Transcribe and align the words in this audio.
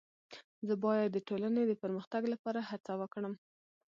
زه 0.67 0.73
باید 0.85 1.09
د 1.11 1.17
ټولني 1.27 1.63
د 1.67 1.73
پرمختګ 1.83 2.21
لپاره 2.33 2.59
هڅه 2.69 2.93
وکړم. 3.01 3.33